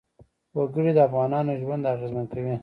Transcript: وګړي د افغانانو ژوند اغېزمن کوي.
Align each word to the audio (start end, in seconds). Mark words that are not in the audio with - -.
وګړي 0.57 0.91
د 0.95 0.99
افغانانو 1.07 1.59
ژوند 1.61 1.83
اغېزمن 1.93 2.25
کوي. 2.33 2.55